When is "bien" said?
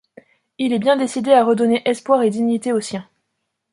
0.79-0.97